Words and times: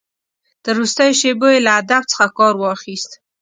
تر 0.63 0.73
وروستیو 0.77 1.17
شېبو 1.19 1.47
یې 1.53 1.59
له 1.65 1.71
ادب 1.81 2.03
څخه 2.11 2.25
کار 2.37 2.53
واخیست. 2.57 3.11